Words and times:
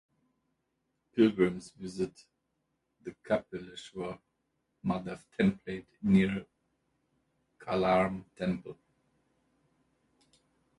Pilgrims 1.15 1.69
visit 1.79 2.25
the 3.03 3.11
Kapaleshwar 3.23 4.17
Mahadev 4.83 5.19
temple 5.37 5.83
near 6.01 6.39
the 6.39 6.45
Kalaram 7.65 8.23
Temple. 8.35 8.77